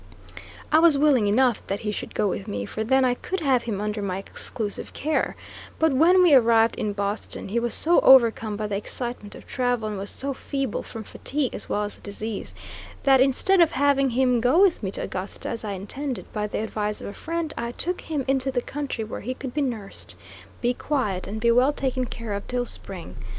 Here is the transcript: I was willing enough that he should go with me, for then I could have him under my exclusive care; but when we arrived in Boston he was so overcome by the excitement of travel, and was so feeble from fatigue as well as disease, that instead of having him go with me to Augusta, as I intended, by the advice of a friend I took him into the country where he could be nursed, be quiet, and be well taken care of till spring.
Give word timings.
I 0.71 0.79
was 0.79 0.97
willing 0.97 1.27
enough 1.27 1.61
that 1.67 1.81
he 1.81 1.91
should 1.91 2.15
go 2.15 2.27
with 2.27 2.47
me, 2.47 2.65
for 2.65 2.83
then 2.83 3.05
I 3.05 3.13
could 3.13 3.41
have 3.41 3.65
him 3.65 3.79
under 3.79 4.01
my 4.01 4.17
exclusive 4.17 4.93
care; 4.93 5.35
but 5.77 5.93
when 5.93 6.23
we 6.23 6.33
arrived 6.33 6.73
in 6.73 6.93
Boston 6.93 7.49
he 7.49 7.59
was 7.59 7.75
so 7.75 7.99
overcome 7.99 8.57
by 8.57 8.65
the 8.65 8.75
excitement 8.77 9.35
of 9.35 9.45
travel, 9.45 9.87
and 9.87 9.99
was 9.99 10.09
so 10.09 10.33
feeble 10.33 10.81
from 10.81 11.03
fatigue 11.03 11.53
as 11.53 11.69
well 11.69 11.83
as 11.83 11.97
disease, 11.97 12.55
that 13.03 13.21
instead 13.21 13.61
of 13.61 13.73
having 13.73 14.09
him 14.09 14.41
go 14.41 14.59
with 14.59 14.81
me 14.81 14.89
to 14.89 15.03
Augusta, 15.03 15.47
as 15.49 15.63
I 15.63 15.73
intended, 15.73 16.25
by 16.33 16.47
the 16.47 16.63
advice 16.63 16.99
of 16.99 17.05
a 17.05 17.13
friend 17.13 17.53
I 17.55 17.71
took 17.71 18.01
him 18.01 18.25
into 18.27 18.49
the 18.51 18.63
country 18.63 19.03
where 19.03 19.21
he 19.21 19.35
could 19.35 19.53
be 19.53 19.61
nursed, 19.61 20.15
be 20.61 20.73
quiet, 20.73 21.27
and 21.27 21.39
be 21.39 21.51
well 21.51 21.73
taken 21.73 22.05
care 22.05 22.33
of 22.33 22.47
till 22.47 22.65
spring. 22.65 23.17